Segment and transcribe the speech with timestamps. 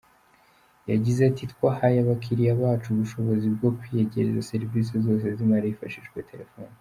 [0.91, 6.69] Yagize ati "Twahaye abakiriya bacu ubushobozi bwo kwiyegereza serivisi zose z’imari hifashishijwe telefoni.